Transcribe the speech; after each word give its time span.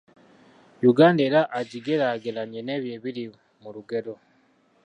Uganda 0.91 1.21
era 1.29 1.41
agigeraageranye 1.59 2.59
n’ebyo 2.63 2.91
ebiri 2.97 3.23
mu 3.61 3.69
lugero. 3.75 4.13